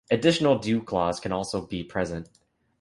Additional 0.09 0.57
dewclaws 0.57 1.21
can 1.21 1.31
also 1.31 1.67
be 1.67 1.83
present. 1.83 2.27